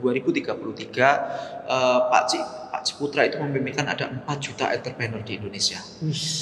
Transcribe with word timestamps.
2033 0.00 1.68
uh, 1.68 2.08
Pak 2.08 2.24
Cik 2.26 2.44
Pak 2.70 2.82
Ciputra 2.86 3.26
itu 3.28 3.36
memimpikan 3.36 3.84
ada 3.84 4.08
4 4.08 4.24
juta 4.40 4.72
entrepreneur 4.72 5.20
di 5.20 5.36
Indonesia. 5.36 5.76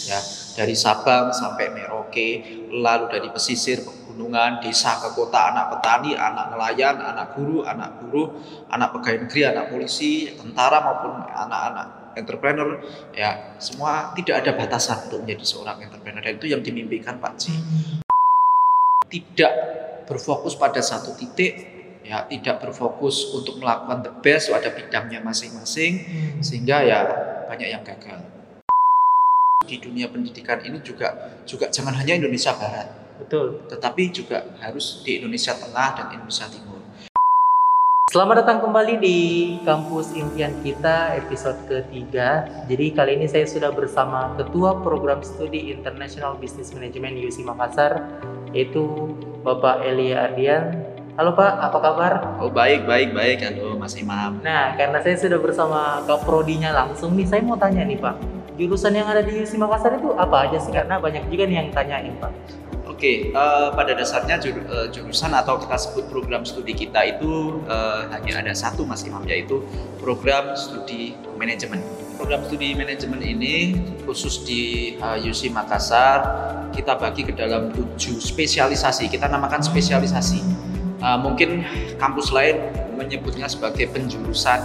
Ya, 0.06 0.20
dari 0.54 0.76
Sabang 0.76 1.34
sampai 1.34 1.72
Merauke, 1.72 2.44
lalu 2.70 3.10
dari 3.10 3.28
pesisir, 3.32 3.82
pegunungan, 3.82 4.60
desa 4.62 5.02
ke 5.02 5.08
kota, 5.16 5.50
anak 5.50 5.74
petani, 5.74 6.14
anak 6.14 6.54
nelayan, 6.54 7.00
anak 7.00 7.34
guru, 7.34 7.64
anak 7.64 7.98
buruh, 7.98 8.38
anak 8.70 8.94
pegawai 8.94 9.26
negeri, 9.26 9.40
anak 9.50 9.66
polisi, 9.72 10.30
tentara 10.36 10.78
maupun 10.84 11.16
anak-anak 11.26 11.86
entrepreneur 12.18 12.82
ya 13.14 13.54
semua 13.62 14.10
tidak 14.18 14.42
ada 14.42 14.50
batasan 14.58 15.06
untuk 15.06 15.22
menjadi 15.22 15.44
seorang 15.46 15.86
entrepreneur 15.86 16.18
dan 16.18 16.34
itu 16.34 16.46
yang 16.50 16.62
dimimpikan 16.66 17.22
Pak 17.22 17.32
Ci. 17.38 17.54
Tidak 19.08 19.52
berfokus 20.04 20.58
pada 20.58 20.82
satu 20.82 21.14
titik 21.14 21.77
ya 22.04 22.24
tidak 22.30 22.62
berfokus 22.62 23.34
untuk 23.34 23.58
melakukan 23.58 24.04
the 24.06 24.12
best 24.22 24.50
ada 24.50 24.70
bidangnya 24.70 25.22
masing-masing 25.22 26.04
hmm. 26.04 26.40
sehingga 26.40 26.82
ya 26.84 27.00
banyak 27.48 27.68
yang 27.68 27.82
gagal 27.82 28.22
di 29.68 29.76
dunia 29.76 30.08
pendidikan 30.08 30.62
ini 30.64 30.80
juga 30.80 31.38
juga 31.44 31.68
jangan 31.68 31.92
hanya 31.98 32.16
Indonesia 32.16 32.56
Barat 32.56 32.88
betul 33.20 33.66
tetapi 33.68 34.14
juga 34.14 34.46
harus 34.62 35.02
di 35.04 35.20
Indonesia 35.20 35.52
Tengah 35.52 35.88
dan 35.98 36.06
Indonesia 36.16 36.48
Timur 36.48 36.78
Selamat 38.08 38.40
datang 38.40 38.64
kembali 38.64 39.04
di 39.04 39.18
kampus 39.68 40.16
impian 40.16 40.56
kita 40.64 41.12
episode 41.20 41.60
ketiga. 41.68 42.48
Jadi 42.64 42.96
kali 42.96 43.20
ini 43.20 43.28
saya 43.28 43.44
sudah 43.44 43.68
bersama 43.68 44.32
Ketua 44.40 44.80
Program 44.80 45.20
Studi 45.20 45.68
International 45.68 46.32
Business 46.40 46.72
Management 46.72 47.20
UC 47.20 47.44
Makassar, 47.44 48.00
yaitu 48.56 49.12
Bapak 49.44 49.84
Elia 49.84 50.24
Ardian. 50.24 50.72
Halo 51.18 51.34
Pak, 51.34 51.50
apa 51.58 51.78
kabar? 51.82 52.12
Oh 52.38 52.46
baik, 52.46 52.86
baik, 52.86 53.10
baik. 53.10 53.42
Halo 53.42 53.74
Mas 53.74 53.98
Imam. 53.98 54.38
Nah, 54.38 54.78
karena 54.78 55.02
saya 55.02 55.18
sudah 55.18 55.42
bersama 55.42 55.98
Kaprodinya 56.06 56.70
langsung 56.70 57.18
nih, 57.18 57.26
saya 57.26 57.42
mau 57.42 57.58
tanya 57.58 57.82
nih 57.82 57.98
Pak. 57.98 58.22
Jurusan 58.54 58.94
yang 58.94 59.10
ada 59.10 59.26
di 59.26 59.34
UC 59.34 59.58
Makassar 59.58 59.98
itu 59.98 60.14
apa 60.14 60.46
aja 60.46 60.62
sih? 60.62 60.70
Karena 60.70 61.02
banyak 61.02 61.26
juga 61.26 61.50
nih 61.50 61.58
yang 61.58 61.68
tanyain 61.74 62.14
Pak. 62.22 62.30
Oke, 62.86 62.94
okay, 62.94 63.16
uh, 63.34 63.34
eh, 63.34 63.68
pada 63.74 63.98
dasarnya 63.98 64.38
jur, 64.38 64.62
uh, 64.70 64.86
jurusan 64.94 65.34
atau 65.34 65.58
kita 65.58 65.74
sebut 65.74 66.06
program 66.06 66.46
studi 66.46 66.70
kita 66.70 67.02
itu 67.02 67.66
uh, 67.66 68.06
hanya 68.14 68.38
ada 68.38 68.54
satu 68.54 68.86
Mas 68.86 69.02
Imam, 69.02 69.26
yaitu 69.26 69.58
program 69.98 70.54
studi 70.54 71.18
manajemen. 71.34 71.82
Program 72.14 72.46
studi 72.46 72.78
manajemen 72.78 73.18
ini 73.26 73.74
khusus 74.06 74.46
di 74.46 74.94
uh, 75.02 75.18
UC 75.18 75.50
Makassar 75.50 76.22
kita 76.70 76.94
bagi 76.94 77.26
ke 77.26 77.34
dalam 77.34 77.74
tujuh 77.74 78.22
spesialisasi. 78.22 79.10
Kita 79.10 79.26
namakan 79.26 79.66
spesialisasi 79.66 80.57
uh, 81.02 81.18
mungkin 81.18 81.64
kampus 81.98 82.30
lain 82.34 82.58
menyebutnya 82.98 83.46
sebagai 83.46 83.90
penjurusan 83.90 84.60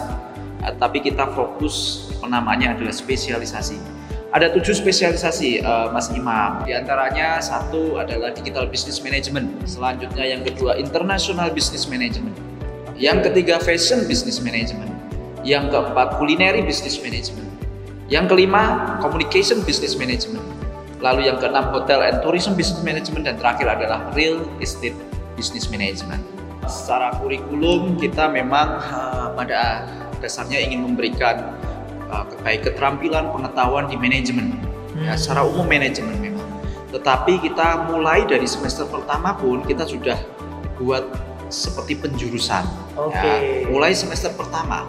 uh, 0.64 0.74
tapi 0.82 1.02
kita 1.04 1.30
fokus 1.34 2.08
penamanya 2.24 2.74
adalah 2.78 2.94
spesialisasi. 2.94 3.78
Ada 4.34 4.50
tujuh 4.50 4.74
spesialisasi 4.74 5.62
uh, 5.62 5.94
Mas 5.94 6.10
Imam. 6.10 6.66
Di 6.66 6.74
antaranya 6.74 7.38
satu 7.38 8.02
adalah 8.02 8.34
digital 8.34 8.66
business 8.66 8.98
management 9.06 9.62
selanjutnya 9.70 10.26
yang 10.26 10.42
kedua 10.42 10.74
international 10.74 11.54
business 11.54 11.86
management. 11.86 12.34
Yang 12.98 13.30
ketiga 13.30 13.62
fashion 13.62 14.10
business 14.10 14.42
management. 14.42 14.90
Yang 15.46 15.70
keempat 15.70 16.18
culinary 16.18 16.66
business 16.66 16.98
management. 16.98 17.46
Yang 18.10 18.34
kelima 18.34 18.98
communication 19.06 19.62
business 19.70 19.94
management. 19.94 20.42
Lalu 20.98 21.30
yang 21.30 21.38
keenam 21.38 21.70
hotel 21.70 22.02
and 22.02 22.18
tourism 22.26 22.58
business 22.58 22.82
management. 22.82 23.30
Dan 23.30 23.38
terakhir 23.38 23.70
adalah 23.70 24.10
real 24.18 24.42
estate 24.58 24.98
business 25.36 25.70
management. 25.70 26.22
Secara 26.64 27.20
kurikulum 27.20 28.00
kita 28.00 28.32
memang 28.32 28.80
uh, 28.80 29.36
pada 29.36 29.84
dasarnya 30.24 30.64
ingin 30.64 30.88
memberikan 30.88 31.52
uh, 32.08 32.24
baik 32.42 32.64
keterampilan 32.72 33.28
pengetahuan 33.36 33.92
di 33.92 34.00
manajemen, 34.00 34.56
ya, 34.56 34.64
hmm. 34.96 35.06
ya, 35.12 35.14
secara 35.20 35.42
umum 35.44 35.68
manajemen 35.68 36.16
memang. 36.24 36.48
Tetapi 36.96 37.44
kita 37.44 37.92
mulai 37.92 38.24
dari 38.24 38.48
semester 38.48 38.88
pertama 38.88 39.36
pun 39.36 39.60
kita 39.68 39.84
sudah 39.84 40.16
buat 40.80 41.04
seperti 41.52 42.00
penjurusan. 42.00 42.64
Okay. 42.96 43.68
Ya, 43.68 43.68
mulai 43.68 43.92
semester 43.92 44.32
pertama, 44.32 44.88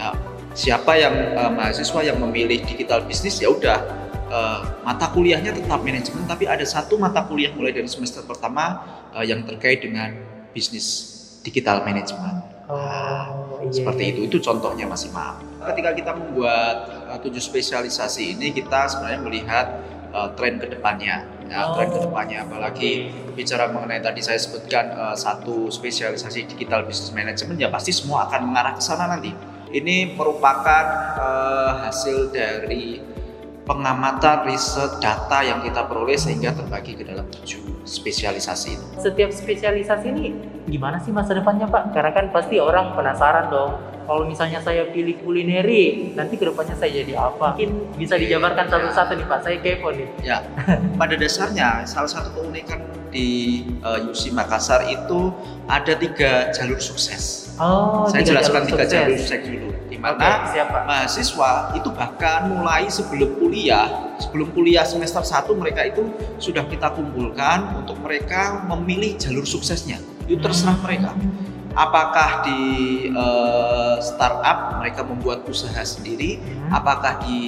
ya, 0.00 0.16
siapa 0.56 0.96
yang 0.96 1.14
uh, 1.36 1.52
mahasiswa 1.52 2.00
yang 2.04 2.16
memilih 2.20 2.64
digital 2.64 3.04
bisnis 3.04 3.36
ya 3.40 3.52
udah 3.52 4.01
uh, 4.32 4.60
mata 4.80 5.12
kuliahnya 5.12 5.52
tetap 5.52 5.84
manajemen, 5.84 6.24
tapi 6.24 6.48
ada 6.48 6.64
satu 6.64 6.96
mata 6.96 7.20
kuliah 7.28 7.52
mulai 7.52 7.76
dari 7.76 7.86
semester 7.86 8.24
pertama 8.24 8.80
uh, 9.12 9.20
yang 9.20 9.44
terkait 9.44 9.84
dengan 9.84 10.16
bisnis 10.56 11.12
digital 11.44 11.84
management. 11.84 12.48
Oh, 12.72 12.78
nah, 12.78 13.26
iya, 13.60 13.74
seperti 13.74 14.02
iya. 14.08 14.12
itu. 14.16 14.20
Itu 14.32 14.36
contohnya 14.40 14.88
masih 14.88 15.12
maaf. 15.12 15.42
Ketika 15.74 15.92
kita 15.92 16.12
membuat 16.16 16.76
uh, 17.12 17.18
tujuh 17.20 17.42
spesialisasi 17.42 18.38
ini, 18.38 18.56
kita 18.56 18.88
sebenarnya 18.88 19.20
melihat 19.20 19.66
uh, 20.16 20.32
tren 20.32 20.56
ke 20.56 20.70
depannya. 20.72 21.28
Ya, 21.50 21.68
oh. 21.68 21.76
tren 21.76 21.92
ke 21.92 22.00
depannya. 22.00 22.48
Apalagi 22.48 23.12
bicara 23.36 23.68
mengenai 23.68 24.00
tadi 24.00 24.24
saya 24.24 24.40
sebutkan 24.40 24.94
uh, 24.94 25.16
satu 25.18 25.68
spesialisasi 25.68 26.48
digital 26.48 26.86
business 26.88 27.12
management, 27.12 27.60
ya 27.60 27.68
pasti 27.68 27.92
semua 27.92 28.30
akan 28.30 28.48
mengarah 28.48 28.72
ke 28.78 28.82
sana 28.82 29.10
nanti. 29.10 29.34
Ini 29.72 30.14
merupakan 30.14 30.84
uh, 31.16 31.88
hasil 31.88 32.28
dari 32.28 33.11
pengamatan 33.62 34.50
riset 34.50 34.98
data 34.98 35.38
yang 35.46 35.62
kita 35.62 35.86
peroleh 35.86 36.18
sehingga 36.18 36.50
terbagi 36.50 36.98
ke 36.98 37.06
dalam 37.06 37.26
tujuh 37.30 37.86
spesialisasi 37.86 38.68
itu. 38.74 38.84
Setiap 38.98 39.30
spesialisasi 39.30 40.06
ini 40.10 40.34
gimana 40.66 40.98
sih 41.02 41.14
masa 41.14 41.34
depannya 41.34 41.66
Pak? 41.70 41.94
Karena 41.94 42.10
kan 42.14 42.30
pasti 42.34 42.58
orang 42.58 42.94
penasaran 42.94 43.50
dong. 43.50 43.78
Kalau 44.02 44.26
misalnya 44.26 44.58
saya 44.58 44.90
pilih 44.90 45.14
kulineri, 45.22 46.10
nanti 46.18 46.34
ke 46.34 46.50
depannya 46.50 46.74
saya 46.74 46.90
jadi 46.90 47.14
apa? 47.14 47.54
Mungkin 47.54 47.94
bisa 47.94 48.18
dijabarkan 48.18 48.66
satu-satu 48.66 49.14
nih 49.14 49.26
Pak. 49.30 49.38
Saya 49.46 49.56
kepo 49.62 49.94
nih. 49.94 50.08
Ya, 50.26 50.42
pada 51.00 51.14
dasarnya 51.14 51.86
salah 51.86 52.10
satu 52.10 52.34
keunikan 52.34 52.82
di 53.14 53.62
uh, 53.86 54.02
eh, 54.02 54.10
UC 54.10 54.34
Makassar 54.34 54.88
itu 54.90 55.30
ada 55.70 55.94
tiga 55.94 56.50
jalur 56.50 56.82
sukses. 56.82 57.41
Oh, 57.60 58.08
saya 58.08 58.24
jelaskan 58.24 58.64
tiga 58.64 58.84
jalur 58.88 59.16
sukses 59.18 59.44
dulu 59.44 59.72
mana 60.02 60.50
okay, 60.50 60.66
mahasiswa 60.66 61.78
itu 61.78 61.88
bahkan 61.94 62.50
mulai 62.50 62.90
sebelum 62.90 63.38
kuliah, 63.38 63.86
sebelum 64.18 64.50
kuliah 64.50 64.82
semester 64.82 65.22
1 65.22 65.46
mereka 65.54 65.86
itu 65.86 66.10
sudah 66.42 66.66
kita 66.66 66.90
kumpulkan 66.90 67.78
untuk 67.78 68.02
mereka 68.02 68.66
memilih 68.66 69.14
jalur 69.14 69.46
suksesnya. 69.46 70.02
Itu 70.26 70.42
terserah 70.42 70.74
mereka. 70.82 71.14
Apakah 71.72 72.44
di 72.44 72.60
uh, 73.14 73.96
startup 74.02 74.82
mereka 74.82 75.06
membuat 75.06 75.46
usaha 75.46 75.80
sendiri, 75.86 76.42
hmm. 76.42 76.74
apakah 76.74 77.22
di 77.22 77.40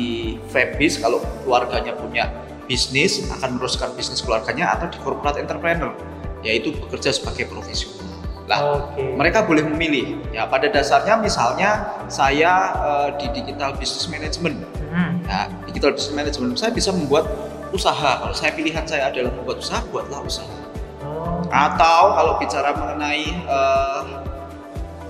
Fabis 0.48 0.96
kalau 1.02 1.20
keluarganya 1.42 1.92
punya 1.98 2.30
bisnis 2.64 3.20
akan 3.34 3.58
meneruskan 3.58 3.92
bisnis 3.98 4.22
keluarganya 4.24 4.72
atau 4.78 4.88
di 4.88 4.96
corporate 5.02 5.42
entrepreneur 5.42 5.92
yaitu 6.40 6.72
bekerja 6.72 7.12
sebagai 7.12 7.50
profesional. 7.50 8.13
Lah, 8.44 8.92
okay. 8.92 9.16
mereka 9.16 9.48
boleh 9.48 9.64
memilih. 9.64 10.20
Ya, 10.28 10.44
pada 10.44 10.68
dasarnya 10.68 11.16
misalnya 11.16 11.96
saya 12.12 12.76
uh, 12.76 13.08
di 13.16 13.32
digital 13.32 13.72
business 13.80 14.04
management. 14.12 14.60
Hmm. 14.92 15.24
Ya, 15.24 15.48
digital 15.64 15.96
business 15.96 16.12
management 16.12 16.60
saya 16.60 16.72
bisa 16.76 16.92
membuat 16.92 17.24
usaha. 17.72 18.20
Kalau 18.20 18.34
saya 18.36 18.52
pilihan 18.52 18.84
saya 18.84 19.08
adalah 19.08 19.32
membuat 19.32 19.64
usaha, 19.64 19.80
buatlah 19.88 20.20
usaha. 20.20 20.54
Oh. 21.00 21.40
Atau 21.48 22.00
kalau 22.20 22.32
bicara 22.36 22.76
mengenai 22.76 23.24
uh, 23.48 24.02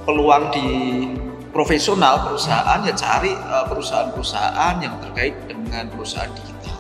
peluang 0.07 0.55
di 0.55 0.69
profesional 1.55 2.27
perusahaan 2.27 2.83
ya 2.83 2.95
cari 2.99 3.31
perusahaan 3.31 3.71
perusahaan-perusahaan 3.71 4.75
yang 4.83 4.95
terkait 4.99 5.35
dengan 5.47 5.87
perusahaan 5.87 6.31
digital. 6.35 6.79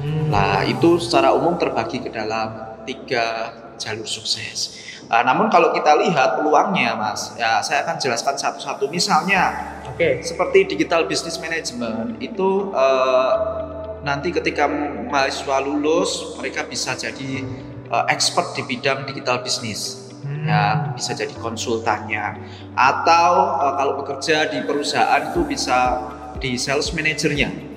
Hmm. 0.00 0.28
Nah, 0.28 0.60
itu 0.64 1.00
secara 1.00 1.32
umum 1.32 1.56
terbagi 1.56 2.04
ke 2.04 2.12
dalam 2.12 2.76
tiga 2.84 3.52
jalur 3.80 4.04
sukses. 4.04 4.76
Uh, 5.10 5.24
namun 5.26 5.50
kalau 5.50 5.74
kita 5.74 5.96
lihat 5.98 6.38
peluangnya, 6.38 6.94
Mas, 6.94 7.34
ya 7.34 7.58
saya 7.64 7.82
akan 7.82 7.98
jelaskan 7.98 8.38
satu-satu. 8.38 8.86
Misalnya, 8.92 9.74
oke, 9.88 9.98
okay. 9.98 10.12
seperti 10.22 10.70
digital 10.70 11.08
business 11.10 11.40
management 11.42 12.20
itu 12.22 12.70
uh, 12.70 13.32
nanti 14.06 14.30
ketika 14.30 14.70
mahasiswa 15.10 15.58
lulus 15.66 16.38
mereka 16.38 16.62
bisa 16.68 16.94
jadi 16.94 17.42
uh, 17.90 18.06
expert 18.06 18.54
di 18.54 18.62
bidang 18.62 19.08
digital 19.08 19.42
bisnis. 19.42 20.12
Hmm. 20.20 20.46
Ya, 20.46 20.92
bisa 20.94 21.16
jadi 21.16 21.32
konsultannya 21.40 22.38
atau 22.76 23.32
uh, 23.56 23.74
kalau 23.80 23.98
bekerja 24.04 24.52
di 24.52 24.62
perusahaan 24.62 25.32
itu 25.32 25.42
bisa 25.48 26.06
di 26.38 26.54
sales 26.54 26.92
manajernya. 26.94 27.72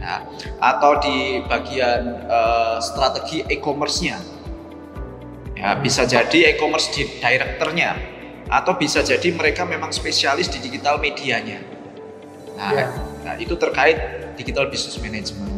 Ya, 0.00 0.24
atau 0.64 0.96
di 1.02 1.44
bagian 1.44 2.24
uh, 2.24 2.80
strategi 2.80 3.44
e-commerce-nya 3.52 4.39
Ya, 5.60 5.76
bisa 5.76 6.08
jadi 6.08 6.56
e-commerce 6.56 6.88
di 6.96 7.04
directornya 7.20 8.00
atau 8.48 8.80
bisa 8.80 9.04
jadi 9.04 9.28
mereka 9.28 9.68
memang 9.68 9.92
spesialis 9.92 10.48
di 10.48 10.56
digital 10.64 10.96
medianya. 10.96 11.60
Nah, 12.56 12.72
ya. 12.72 12.86
nah 13.20 13.34
itu 13.36 13.52
terkait 13.60 14.00
digital 14.40 14.72
business 14.72 14.96
management. 14.96 15.52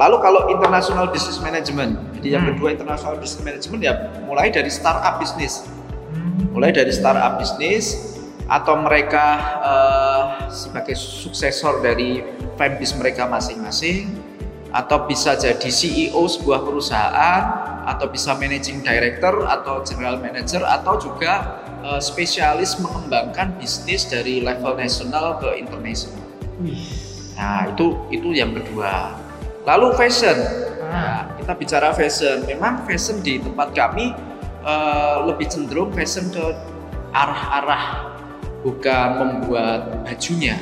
Lalu 0.00 0.16
kalau 0.24 0.48
international 0.48 1.12
business 1.12 1.36
management, 1.44 2.00
jadi 2.16 2.40
yang 2.40 2.48
hmm. 2.48 2.56
kedua 2.56 2.68
international 2.72 3.20
business 3.20 3.44
management 3.44 3.80
ya 3.84 3.92
mulai 4.24 4.48
dari 4.48 4.72
startup 4.72 5.20
bisnis. 5.20 5.68
Hmm. 6.16 6.48
Mulai 6.56 6.72
dari 6.72 6.88
startup 6.88 7.36
bisnis 7.36 8.16
atau 8.48 8.80
mereka 8.80 9.26
uh, 9.60 10.24
sebagai 10.48 10.96
suksesor 10.96 11.84
dari 11.84 12.24
fanbase 12.56 12.96
mereka 12.96 13.28
masing-masing 13.28 14.16
atau 14.72 15.04
bisa 15.04 15.36
jadi 15.36 15.68
CEO 15.68 16.24
sebuah 16.24 16.64
perusahaan 16.64 17.71
atau 17.84 18.06
bisa 18.10 18.34
managing 18.38 18.80
director 18.80 19.46
atau 19.46 19.82
general 19.82 20.18
manager 20.18 20.62
atau 20.62 20.98
juga 20.98 21.62
uh, 21.82 22.00
spesialis 22.02 22.78
mengembangkan 22.78 23.54
bisnis 23.58 24.06
dari 24.06 24.40
level 24.42 24.78
nasional 24.78 25.38
ke 25.42 25.58
internasional. 25.58 26.22
Nah, 27.34 27.72
itu 27.74 27.98
itu 28.14 28.28
yang 28.36 28.54
kedua. 28.54 29.16
Lalu 29.66 29.94
fashion. 29.98 30.38
Nah, 30.82 31.32
kita 31.38 31.52
bicara 31.58 31.88
fashion. 31.94 32.44
Memang 32.46 32.86
fashion 32.86 33.18
di 33.22 33.38
tempat 33.42 33.74
kami 33.74 34.14
uh, 34.62 35.26
lebih 35.26 35.50
cenderung 35.50 35.90
fashion 35.90 36.28
ke 36.30 36.44
arah-arah 37.12 38.14
bukan 38.62 39.08
membuat 39.18 40.06
bajunya. 40.06 40.56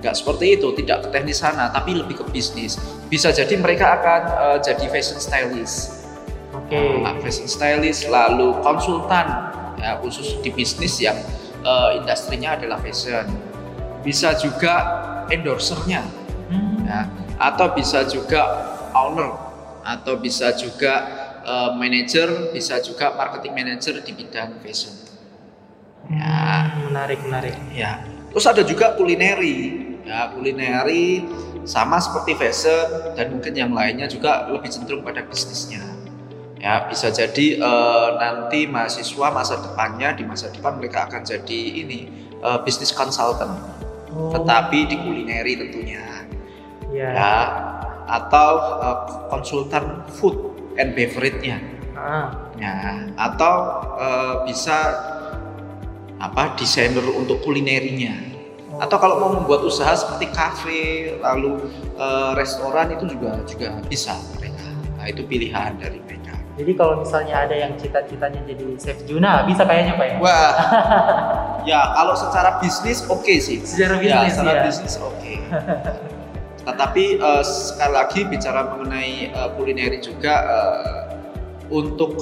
Nggak 0.00 0.14
seperti 0.16 0.60
itu, 0.60 0.68
tidak 0.76 1.08
ke 1.08 1.08
teknis 1.08 1.40
sana, 1.40 1.72
tapi 1.72 1.96
lebih 1.96 2.20
ke 2.20 2.24
bisnis. 2.28 2.76
Bisa 3.08 3.32
jadi 3.32 3.56
mereka 3.56 3.96
akan 3.96 4.22
uh, 4.36 4.58
jadi 4.60 4.84
fashion 4.92 5.16
stylist. 5.16 6.04
Oke. 6.52 6.76
Okay. 6.76 7.00
Nah, 7.00 7.14
fashion 7.24 7.48
stylist, 7.48 8.08
lalu 8.12 8.52
konsultan, 8.60 9.26
ya, 9.80 9.96
khusus 10.00 10.36
di 10.44 10.52
bisnis 10.52 11.00
yang 11.00 11.16
uh, 11.64 11.96
industrinya 11.96 12.60
adalah 12.60 12.76
fashion. 12.80 13.24
Bisa 14.04 14.36
juga 14.38 14.74
endorsernya, 15.32 16.04
hmm. 16.52 16.86
ya, 16.86 17.00
atau 17.40 17.72
bisa 17.74 18.06
juga 18.06 18.42
owner, 18.94 19.34
atau 19.82 20.14
bisa 20.20 20.54
juga 20.54 20.94
uh, 21.42 21.70
manager, 21.74 22.54
bisa 22.54 22.78
juga 22.82 23.16
marketing 23.16 23.54
manager 23.54 23.94
di 24.04 24.12
bidang 24.14 24.60
fashion. 24.62 24.94
Ya, 26.06 26.70
hmm, 26.70 26.90
menarik, 26.90 27.18
menarik. 27.26 27.54
Ya, 27.74 28.06
terus 28.30 28.46
ada 28.46 28.62
juga 28.62 28.94
kulineri 28.94 29.85
ya 30.06 30.30
kulineri 30.30 31.26
sama 31.66 31.98
seperti 31.98 32.38
fashion 32.38 33.18
dan 33.18 33.34
mungkin 33.34 33.52
yang 33.58 33.74
lainnya 33.74 34.06
juga 34.06 34.46
lebih 34.46 34.70
cenderung 34.70 35.02
pada 35.02 35.26
bisnisnya 35.26 35.82
ya 36.62 36.86
bisa 36.86 37.10
jadi 37.10 37.58
uh, 37.58 38.16
nanti 38.16 38.70
mahasiswa 38.70 39.28
masa 39.34 39.58
depannya 39.58 40.14
di 40.14 40.22
masa 40.22 40.48
depan 40.54 40.78
mereka 40.78 41.10
akan 41.10 41.26
jadi 41.26 41.60
ini 41.82 42.06
uh, 42.40 42.62
bisnis 42.62 42.94
consultant 42.94 43.50
oh. 44.14 44.30
tetapi 44.30 44.86
di 44.86 44.96
kulineri 44.96 45.58
tentunya 45.58 46.06
yeah. 46.94 47.12
ya 47.12 47.32
atau 48.06 48.50
uh, 48.78 48.98
konsultan 49.26 50.06
food 50.06 50.54
and 50.78 50.94
beverage-nya 50.94 51.58
ah. 51.98 52.30
ya 52.54 53.10
atau 53.18 53.54
uh, 53.98 54.34
bisa 54.46 54.94
apa 56.16 56.54
desainer 56.56 57.04
untuk 57.12 57.42
kulinerinya 57.42 58.35
atau 58.76 58.96
kalau 59.00 59.14
mau 59.20 59.30
membuat 59.32 59.64
usaha 59.64 59.92
seperti 59.96 60.26
kafe 60.32 60.82
lalu 61.20 61.60
uh, 61.96 62.36
restoran 62.36 62.92
itu 62.92 63.08
juga 63.08 63.40
juga 63.48 63.68
bisa 63.88 64.12
mereka 64.36 64.66
nah 64.96 65.06
itu 65.08 65.22
pilihan 65.24 65.76
dari 65.80 66.00
mereka 66.04 66.36
jadi 66.56 66.72
kalau 66.72 67.04
misalnya 67.04 67.44
ada 67.44 67.56
yang 67.56 67.76
cita-citanya 67.76 68.40
jadi 68.48 68.64
chef 68.80 68.98
Juna 69.04 69.44
bisa 69.44 69.64
kayaknya 69.64 69.96
pak 69.96 70.06
ya 70.08 70.16
wah 70.20 70.52
ya 71.70 71.80
kalau 71.96 72.14
secara 72.16 72.60
bisnis 72.60 73.04
oke 73.08 73.24
okay 73.24 73.40
sih 73.40 73.60
secara 73.64 73.96
bisnis 74.00 74.32
ya, 74.32 74.36
secara 74.36 74.60
ya. 74.60 74.64
bisnis 74.68 74.94
oke 75.00 75.16
okay. 75.16 75.36
tetapi 76.66 77.04
uh, 77.22 77.44
sekali 77.46 77.92
lagi 77.94 78.20
bicara 78.26 78.60
mengenai 78.74 79.30
uh, 79.32 79.48
kulineri 79.54 80.02
juga 80.02 80.34
uh, 80.44 81.02
untuk 81.70 82.18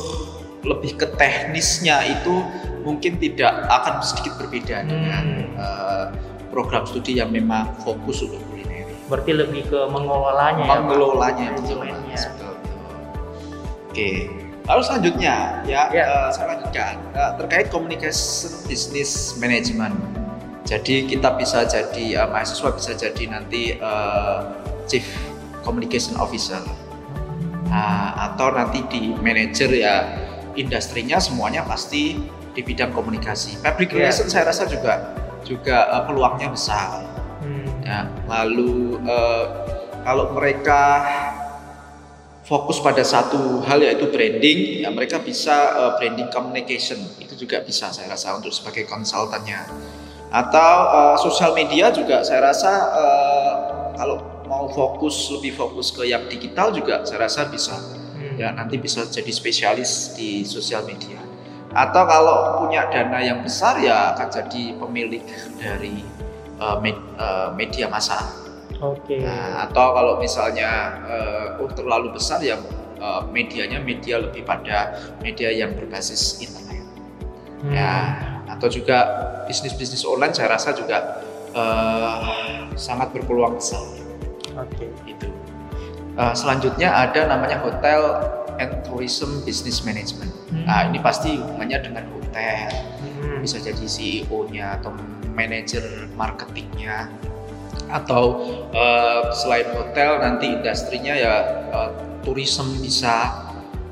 lebih 0.64 0.96
ke 0.96 1.06
teknisnya 1.16 2.04
itu 2.08 2.44
mungkin 2.84 3.16
tidak 3.16 3.52
akan 3.68 4.04
sedikit 4.04 4.36
berbeda 4.40 4.84
hmm. 4.84 4.88
dengan 4.88 5.24
uh, 5.56 6.06
program 6.54 6.86
studi 6.86 7.18
yang 7.18 7.34
memang 7.34 7.74
fokus 7.82 8.22
untuk 8.22 8.38
kuliner. 8.46 8.86
Berarti 9.10 9.34
lebih 9.34 9.66
ke 9.66 9.80
mengelolanya 9.90 10.86
mengelolanya 10.86 11.50
ya, 11.50 11.58
betul, 11.58 11.82
Oke. 13.90 14.10
Lalu 14.64 14.80
selanjutnya 14.80 15.60
ya, 15.68 15.92
ya. 15.92 16.04
Uh, 16.08 16.30
saya 16.32 16.56
lanjutkan 16.56 16.96
uh, 17.12 17.36
terkait 17.36 17.68
communication 17.68 18.48
business 18.64 19.36
management. 19.36 19.92
Jadi 20.64 21.04
kita 21.04 21.36
bisa 21.36 21.68
jadi 21.68 22.24
uh, 22.24 22.32
mahasiswa 22.32 22.72
bisa 22.72 22.96
jadi 22.96 23.24
nanti 23.28 23.76
uh, 23.82 24.56
chief 24.88 25.04
communication 25.66 26.16
officer. 26.16 26.62
Nah, 27.68 28.16
atau 28.30 28.54
nanti 28.54 28.86
di 28.88 29.12
manager 29.20 29.68
ya 29.74 30.06
industrinya 30.56 31.20
semuanya 31.20 31.66
pasti 31.66 32.16
di 32.54 32.60
bidang 32.62 32.94
komunikasi. 32.94 33.60
Public 33.60 33.92
yeah. 33.92 34.08
relation 34.08 34.30
saya 34.30 34.48
rasa 34.48 34.64
juga 34.64 35.12
juga 35.44 35.92
uh, 35.92 36.02
peluangnya 36.08 36.50
besar. 36.50 37.04
Hmm. 37.44 37.68
Ya, 37.84 38.08
lalu 38.24 38.96
uh, 39.04 39.44
kalau 40.02 40.32
mereka 40.32 41.04
fokus 42.44 42.80
pada 42.80 43.04
satu 43.04 43.60
hal 43.64 43.84
yaitu 43.84 44.08
branding, 44.08 44.84
ya 44.84 44.88
mereka 44.88 45.20
bisa 45.20 45.76
uh, 45.76 45.92
branding 46.00 46.32
communication 46.32 47.00
itu 47.20 47.36
juga 47.36 47.60
bisa 47.60 47.92
saya 47.92 48.08
rasa 48.08 48.36
untuk 48.36 48.50
sebagai 48.50 48.88
konsultannya. 48.88 49.60
Atau 50.32 50.72
uh, 50.90 51.16
sosial 51.20 51.54
media 51.54 51.92
juga 51.92 52.24
saya 52.24 52.50
rasa 52.50 52.72
uh, 52.90 53.54
kalau 53.94 54.16
mau 54.48 54.66
fokus 54.72 55.30
lebih 55.30 55.56
fokus 55.56 55.92
ke 55.94 56.08
yang 56.08 56.26
digital 56.26 56.72
juga 56.72 57.04
saya 57.04 57.28
rasa 57.28 57.46
bisa. 57.52 57.76
Hmm. 58.16 58.40
Ya 58.40 58.50
nanti 58.50 58.80
bisa 58.80 59.04
jadi 59.06 59.30
spesialis 59.30 60.16
di 60.16 60.42
sosial 60.42 60.88
media 60.88 61.24
atau 61.74 62.02
kalau 62.06 62.36
punya 62.62 62.86
dana 62.86 63.18
yang 63.18 63.42
besar 63.42 63.82
ya 63.82 64.14
akan 64.14 64.30
jadi 64.30 64.78
pemilik 64.78 65.22
dari 65.58 66.06
uh, 66.62 66.78
med, 66.78 66.94
uh, 67.18 67.50
media 67.58 67.90
massa. 67.90 68.22
Oke. 68.78 69.18
Okay. 69.18 69.20
Nah, 69.26 69.66
atau 69.66 69.90
kalau 69.90 70.22
misalnya 70.22 71.02
uh, 71.06 71.66
terlalu 71.74 72.14
besar 72.14 72.38
ya 72.46 72.58
uh, 73.02 73.26
medianya 73.26 73.82
media 73.82 74.22
lebih 74.22 74.46
pada 74.46 74.94
media 75.18 75.50
yang 75.50 75.74
berbasis 75.74 76.38
internet. 76.38 76.86
Hmm. 77.64 77.74
Ya, 77.74 77.92
atau 78.54 78.70
juga 78.70 78.98
bisnis-bisnis 79.50 80.06
online 80.06 80.36
saya 80.36 80.54
rasa 80.54 80.76
juga 80.78 81.26
uh, 81.58 82.70
sangat 82.78 83.10
berpeluang 83.10 83.58
besar. 83.58 83.82
Oke. 84.54 84.86
Okay. 84.86 85.10
Itu. 85.10 85.26
Uh, 86.14 86.30
selanjutnya 86.30 86.94
ada 86.94 87.26
namanya 87.26 87.58
hotel 87.66 88.22
and 88.62 88.70
tourism 88.86 89.42
business 89.42 89.82
management. 89.82 90.30
Nah, 90.64 90.88
ini 90.88 90.98
pasti 91.00 91.36
hubungannya 91.36 91.78
dengan 91.84 92.04
hotel. 92.12 92.68
Hmm. 93.20 93.40
Bisa 93.44 93.60
jadi 93.60 93.84
CEO-nya 93.84 94.80
atau 94.80 94.96
manajer 95.34 96.08
marketingnya 96.14 97.10
atau 97.90 98.40
uh, 98.72 99.28
selain 99.34 99.68
hotel 99.76 100.22
nanti 100.22 100.56
industrinya 100.56 101.12
ya 101.12 101.34
uh, 101.68 101.90
tourism 102.24 102.80
bisa 102.80 103.44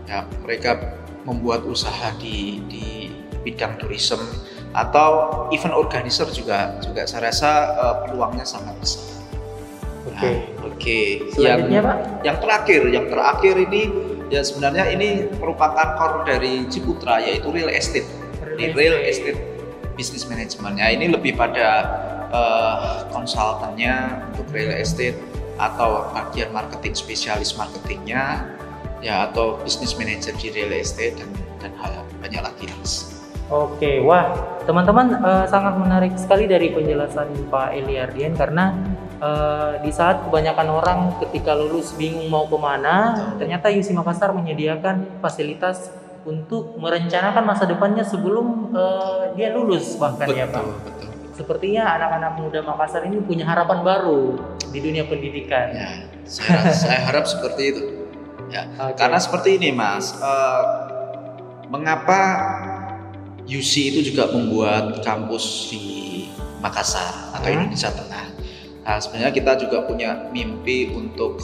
ya 0.09 0.25
mereka 0.41 0.97
membuat 1.29 1.67
usaha 1.69 2.14
di 2.17 2.62
di 2.71 3.12
bidang 3.43 3.76
tourism 3.79 4.23
atau 4.73 5.45
event 5.52 5.76
organizer 5.76 6.25
juga 6.33 6.81
juga 6.81 7.05
saya 7.05 7.29
rasa 7.29 7.50
uh, 7.76 7.97
peluangnya 8.09 8.47
sangat 8.49 8.73
besar. 8.81 9.05
Oke. 10.09 10.19
Okay. 10.19 10.35
Nah, 10.35 10.67
Oke. 10.67 10.99
Okay. 11.37 11.43
Yang 11.47 11.85
Pak? 11.85 11.99
yang 12.26 12.37
terakhir, 12.41 12.83
yang 12.91 13.07
terakhir 13.07 13.55
ini 13.71 13.83
ya 14.33 14.41
sebenarnya 14.41 14.89
ini 14.89 15.29
merupakan 15.37 16.01
core 16.01 16.25
dari 16.25 16.65
Ciputra 16.73 17.21
yaitu 17.21 17.53
real 17.53 17.69
estate. 17.69 18.09
Real, 18.57 18.73
real 18.73 18.97
estate 19.05 19.37
business 19.93 20.25
management. 20.25 20.81
Ya 20.81 20.89
ini 20.89 21.12
lebih 21.12 21.37
pada 21.37 21.69
uh, 22.33 23.05
konsultannya 23.12 24.25
untuk 24.33 24.49
real 24.57 24.73
estate 24.73 25.21
atau 25.61 26.09
bagian 26.17 26.49
marketing 26.49 26.97
spesialis 26.97 27.53
marketingnya 27.61 28.49
ya 29.05 29.29
atau 29.29 29.61
business 29.61 29.93
manager 30.01 30.33
di 30.41 30.49
real 30.49 30.73
estate 30.73 31.21
dan 31.21 31.29
dan 31.61 31.73
hal 31.77 31.93
banyak 32.25 32.41
lagi 32.41 32.65
mas. 32.81 33.12
Oke, 33.53 34.01
wah 34.01 34.33
teman-teman 34.65 35.21
uh, 35.21 35.45
sangat 35.45 35.77
menarik 35.77 36.17
sekali 36.17 36.49
dari 36.49 36.73
penjelasan 36.73 37.53
Pak 37.53 37.77
Eliardian 37.77 38.33
karena 38.33 38.73
uh, 39.23 39.79
di 39.81 39.91
saat 39.95 40.26
kebanyakan 40.26 40.69
orang 40.69 41.00
ketika 41.23 41.55
lulus 41.55 41.95
bingung 41.95 42.26
mau 42.26 42.45
ke 42.50 42.59
mana, 42.59 43.14
betul. 43.14 43.47
ternyata 43.47 43.67
UC 43.71 43.88
Makassar 43.95 44.35
menyediakan 44.35 45.23
fasilitas 45.23 45.95
untuk 46.26 46.79
merencanakan 46.79 47.43
masa 47.43 47.64
depannya 47.67 48.02
sebelum 48.07 48.75
uh, 48.75 49.31
dia 49.38 49.55
lulus 49.55 49.95
bahkan 49.99 50.26
betul, 50.26 50.43
ya 50.43 50.47
Pak. 50.50 50.62
Betul. 50.67 51.09
Sepertinya 51.33 51.83
anak-anak 51.97 52.33
muda 52.37 52.61
Makassar 52.67 53.02
ini 53.09 53.23
punya 53.23 53.47
harapan 53.47 53.81
baru 53.81 54.37
di 54.69 54.79
dunia 54.83 55.07
pendidikan. 55.09 55.73
Ya, 55.73 55.91
saya, 56.26 56.71
saya 56.75 56.99
harap 57.09 57.25
seperti 57.25 57.62
itu. 57.73 57.83
Ya, 58.52 58.69
okay. 58.76 59.00
karena 59.00 59.17
seperti 59.17 59.57
ini 59.57 59.73
Mas, 59.73 60.12
uh, 60.21 60.62
mengapa 61.73 62.21
UC 63.49 63.97
itu 63.97 64.12
juga 64.12 64.29
membuat 64.29 65.00
kampus 65.00 65.73
di 65.73 65.83
Makassar 66.61 67.33
atau 67.33 67.49
hmm? 67.49 67.57
Indonesia 67.59 67.91
Tengah? 67.91 68.32
Nah, 68.83 68.99
sebenarnya 68.99 69.31
kita 69.31 69.55
juga 69.62 69.87
punya 69.87 70.27
mimpi 70.35 70.91
untuk 70.91 71.39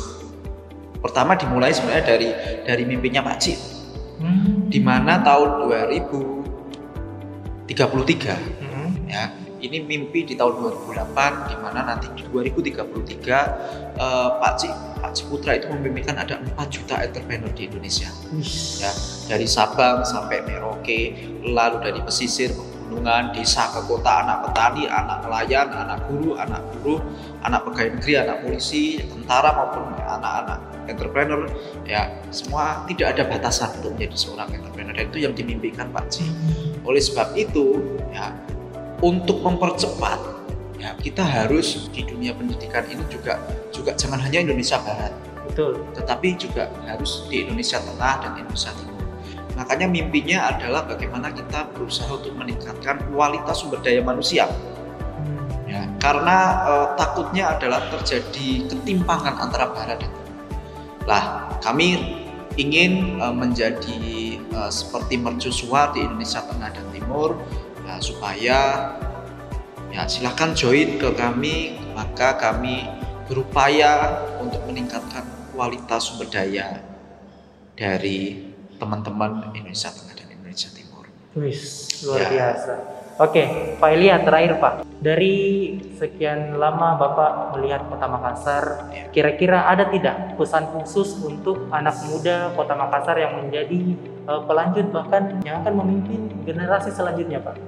pertama 0.99 1.39
dimulai 1.39 1.71
sebenarnya 1.71 2.05
dari 2.05 2.29
dari 2.67 2.83
mimpinya 2.83 3.23
Pak 3.23 3.37
Cip. 3.39 3.59
Hmm. 4.19 4.67
Di 4.67 4.83
mana 4.83 5.23
tahun 5.23 5.71
2033 5.71 7.71
hmm. 7.71 9.07
ya 9.07 9.31
ini 9.59 9.83
mimpi 9.83 10.23
di 10.23 10.39
tahun 10.39 10.71
2008 10.87 11.51
di 11.51 11.57
mana 11.59 11.83
nanti 11.83 12.07
di 12.15 12.23
2033 12.31 13.99
uh, 13.99 14.39
Pak 14.39 14.53
Cik 14.59 14.75
Pak 15.03 15.13
Ciputra 15.15 15.59
itu 15.59 15.67
memimpikan 15.71 16.19
ada 16.19 16.39
4 16.39 16.55
juta 16.71 17.03
entrepreneur 17.03 17.51
di 17.51 17.67
Indonesia 17.67 18.11
ya 18.79 18.93
dari 19.27 19.47
Sabang 19.51 20.07
sampai 20.07 20.47
Merauke 20.47 21.15
lalu 21.43 21.77
dari 21.83 22.01
pesisir 22.07 22.55
pegunungan 22.99 23.31
desa 23.31 23.71
ke 23.71 23.81
kota 23.87 24.27
anak 24.27 24.51
petani 24.51 24.91
anak 24.91 25.23
nelayan 25.23 25.71
anak 25.71 26.03
guru 26.11 26.35
anak 26.35 26.59
buruh 26.75 26.99
anak 27.47 27.63
pegawai 27.63 27.95
negeri 27.95 28.13
anak 28.19 28.37
polisi 28.43 28.99
tentara 29.07 29.55
maupun 29.55 29.87
anak-anak 30.03 30.59
entrepreneur 30.91 31.47
ya 31.87 32.11
semua 32.35 32.83
tidak 32.91 33.15
ada 33.15 33.23
batasan 33.31 33.71
untuk 33.79 33.95
menjadi 33.95 34.17
seorang 34.19 34.51
entrepreneur. 34.51 34.95
Dan 34.99 35.05
itu 35.15 35.19
yang 35.23 35.35
dimimpikan 35.39 35.87
Pak 35.95 36.11
Cik 36.11 36.31
oleh 36.83 36.99
sebab 36.99 37.39
itu 37.39 37.79
ya 38.11 38.35
untuk 38.99 39.47
mempercepat 39.47 40.19
ya 40.83 40.91
kita 40.99 41.23
harus 41.23 41.87
di 41.95 42.03
dunia 42.03 42.35
pendidikan 42.35 42.83
ini 42.91 43.07
juga 43.07 43.39
juga 43.71 43.95
jangan 43.95 44.19
hanya 44.27 44.43
Indonesia 44.43 44.83
Barat. 44.83 45.15
Betul. 45.47 45.87
Tetapi 45.95 46.35
juga 46.35 46.67
harus 46.83 47.31
di 47.31 47.47
Indonesia 47.47 47.79
Tengah 47.79 48.15
dan 48.27 48.31
Indonesia 48.43 48.75
Timur 48.75 48.98
makanya 49.59 49.91
mimpinya 49.91 50.55
adalah 50.55 50.87
bagaimana 50.87 51.35
kita 51.35 51.67
berusaha 51.75 52.07
untuk 52.15 52.39
meningkatkan 52.39 53.03
kualitas 53.11 53.59
sumber 53.59 53.83
daya 53.83 53.99
manusia 54.01 54.47
hmm. 54.47 55.67
ya 55.67 55.83
karena 55.99 56.39
uh, 56.63 56.87
takutnya 56.95 57.59
adalah 57.59 57.83
terjadi 57.91 58.71
ketimpangan 58.71 59.35
antara 59.43 59.75
Barat 59.75 59.99
dan 59.99 60.11
Timur 60.15 60.39
lah 61.11 61.51
kami 61.59 62.23
ingin 62.55 63.19
uh, 63.19 63.35
menjadi 63.35 64.39
uh, 64.55 64.71
seperti 64.71 65.19
mercusuar 65.19 65.91
di 65.91 66.07
Indonesia 66.07 66.39
Tengah 66.47 66.71
dan 66.71 66.87
Timur 66.95 67.35
Nah, 67.89 67.97
supaya 68.05 68.61
ya 69.89 70.05
silahkan 70.05 70.53
join 70.53 71.01
ke 71.01 71.09
kami, 71.17 71.81
maka 71.97 72.37
kami 72.37 72.85
berupaya 73.25 74.21
untuk 74.45 74.61
meningkatkan 74.69 75.25
kualitas 75.57 76.13
sumber 76.13 76.29
daya 76.29 76.85
dari 77.73 78.48
teman-teman 78.79 79.51
Indonesia 79.53 79.91
Tengah 79.91 80.15
dan 80.15 80.29
Indonesia 80.33 80.71
Timur. 80.73 81.05
Wis, 81.35 81.91
luar 82.07 82.25
ya. 82.25 82.29
biasa. 82.31 82.75
Oke, 83.19 83.75
Pak 83.83 83.91
Elia 83.99 84.23
terakhir 84.23 84.63
Pak. 84.63 84.87
Dari 85.03 85.35
sekian 85.99 86.55
lama 86.55 86.95
Bapak 86.95 87.59
melihat 87.59 87.83
Kota 87.91 88.07
Makassar, 88.07 88.95
ya. 88.95 89.11
kira-kira 89.11 89.67
ada 89.67 89.91
tidak 89.91 90.39
pesan 90.39 90.71
khusus 90.71 91.19
untuk 91.23 91.67
anak 91.75 91.99
muda 92.07 92.55
Kota 92.55 92.79
Makassar 92.79 93.19
yang 93.19 93.43
menjadi 93.43 93.99
uh, 94.31 94.43
pelanjut 94.47 94.95
bahkan 94.95 95.35
yang 95.43 95.67
akan 95.67 95.83
memimpin 95.83 96.31
generasi 96.47 96.95
selanjutnya 96.95 97.43
Pak? 97.43 97.59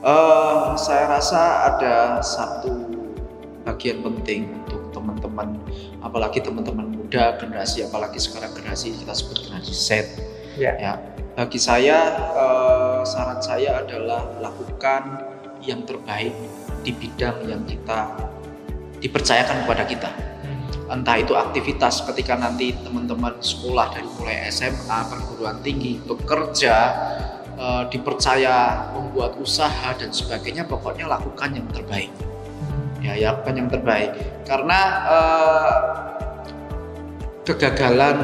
Uh, 0.00 0.78
saya 0.78 1.10
rasa 1.10 1.74
ada 1.74 2.22
satu 2.22 2.72
bagian 3.66 4.00
penting 4.00 4.48
untuk 4.62 4.94
teman-teman, 4.94 5.58
apalagi 6.00 6.38
teman-teman 6.38 6.99
muda 7.10 7.34
generasi, 7.42 7.82
apalagi 7.82 8.22
sekarang 8.22 8.54
generasi 8.54 8.94
kita 8.94 9.10
sebut 9.10 9.42
generasi 9.42 9.74
Z. 9.74 9.88
Yeah. 10.54 10.78
Ya, 10.78 10.92
bagi 11.34 11.58
saya 11.58 12.06
uh, 12.38 13.02
saran 13.02 13.42
saya 13.42 13.82
adalah 13.82 14.30
lakukan 14.38 15.18
yang 15.58 15.82
terbaik 15.82 16.30
di 16.86 16.94
bidang 16.94 17.50
yang 17.50 17.66
kita 17.66 18.14
dipercayakan 19.02 19.66
kepada 19.66 19.82
kita. 19.90 20.06
Hmm. 20.06 21.02
Entah 21.02 21.18
itu 21.18 21.34
aktivitas 21.34 22.06
ketika 22.06 22.38
nanti 22.38 22.78
teman-teman 22.78 23.42
sekolah 23.42 23.90
dari 23.90 24.06
mulai 24.14 24.46
SMA, 24.46 25.10
perguruan 25.10 25.58
tinggi, 25.66 25.98
bekerja, 26.06 26.76
uh, 27.58 27.90
dipercaya 27.90 28.86
membuat 28.94 29.34
usaha 29.42 29.98
dan 29.98 30.14
sebagainya 30.14 30.62
pokoknya 30.62 31.10
lakukan 31.10 31.58
yang 31.58 31.66
terbaik 31.74 32.14
hmm. 32.14 33.02
ya 33.02 33.18
ya 33.18 33.26
lakukan 33.34 33.54
yang 33.58 33.68
terbaik 33.68 34.10
karena 34.46 34.78
uh, 35.10 36.09
kegagalan 37.44 38.18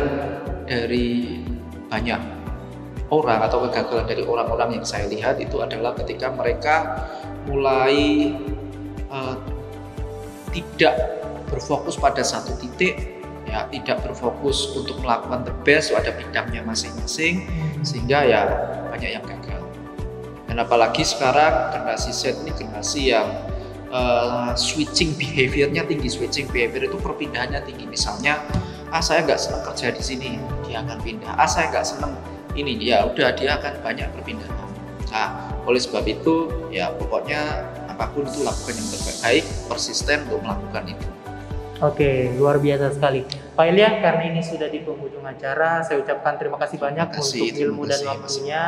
dari 0.67 1.41
banyak 1.89 2.21
orang 3.09 3.41
atau 3.47 3.67
kegagalan 3.69 4.07
dari 4.07 4.23
orang-orang 4.27 4.83
yang 4.83 4.87
saya 4.87 5.07
lihat 5.07 5.39
itu 5.39 5.63
adalah 5.63 5.95
ketika 5.95 6.35
mereka 6.35 7.07
mulai 7.47 8.35
uh, 9.09 9.39
tidak 10.51 10.95
berfokus 11.47 11.95
pada 11.95 12.27
satu 12.27 12.59
titik 12.59 13.17
ya 13.47 13.71
tidak 13.71 14.03
berfokus 14.03 14.75
untuk 14.75 14.99
melakukan 14.99 15.47
the 15.47 15.55
best 15.63 15.95
pada 15.95 16.11
bidangnya 16.11 16.67
masing-masing 16.67 17.47
hmm. 17.47 17.87
sehingga 17.87 18.27
ya 18.27 18.43
banyak 18.91 19.11
yang 19.15 19.23
gagal 19.23 19.63
dan 20.51 20.57
apalagi 20.59 21.07
sekarang 21.07 21.71
generasi 21.71 22.11
Z 22.11 22.43
ini 22.43 22.51
generasi 22.59 23.15
yang 23.15 23.29
uh, 23.95 24.51
switching 24.59 25.15
behaviornya 25.15 25.87
tinggi 25.87 26.11
switching 26.11 26.51
behavior 26.51 26.91
itu 26.91 26.99
perpindahannya 26.99 27.63
tinggi 27.63 27.87
misalnya 27.87 28.43
ah 28.91 29.03
saya 29.03 29.23
nggak 29.27 29.41
senang 29.41 29.63
kerja 29.73 29.91
di 29.95 30.03
sini 30.03 30.31
dia 30.67 30.83
akan 30.83 30.99
pindah 31.03 31.33
ah 31.35 31.49
saya 31.49 31.71
nggak 31.71 31.87
senang 31.87 32.13
ini 32.57 32.79
ya 32.81 33.07
udah 33.07 33.35
dia 33.35 33.59
akan 33.59 33.73
banyak 33.83 34.07
perpindahan 34.15 34.55
nah 35.11 35.51
oleh 35.67 35.81
sebab 35.81 36.05
itu 36.07 36.51
ya 36.71 36.93
pokoknya 36.95 37.67
apa 37.91 38.13
pun 38.13 38.29
itu 38.29 38.45
lakukan 38.45 38.75
yang 38.77 38.89
terbaik 38.93 39.45
persisten 39.67 40.19
untuk 40.29 40.43
melakukan 40.45 40.85
itu 40.93 41.09
Oke, 41.77 42.33
luar 42.41 42.57
biasa 42.57 42.97
sekali. 42.97 43.21
Pak 43.53 43.67
Ilya, 43.69 44.01
karena 44.01 44.33
ini 44.33 44.41
sudah 44.41 44.65
di 44.73 44.81
penghujung 44.81 45.21
acara, 45.21 45.85
saya 45.85 46.01
ucapkan 46.01 46.41
terima 46.41 46.57
kasih 46.57 46.81
banyak 46.81 47.05
terima 47.13 47.21
kasih, 47.21 47.41
untuk 47.45 47.61
ilmu 47.69 47.83
dan 47.85 48.01
waktunya. 48.09 48.65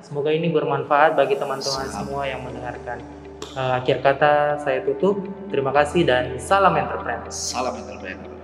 Semoga 0.00 0.30
ini 0.32 0.48
bermanfaat 0.48 1.12
bagi 1.12 1.36
teman-teman 1.36 1.86
semua 1.92 2.24
yang 2.24 2.40
mendengarkan. 2.40 3.04
Uh, 3.52 3.76
akhir 3.76 4.00
kata 4.00 4.64
saya 4.64 4.80
tutup. 4.80 5.28
Terima 5.52 5.76
kasih 5.76 6.08
dan 6.08 6.40
salam 6.40 6.72
entrepreneur. 6.72 7.28
Salam 7.28 7.76
entrepreneur. 7.76 8.37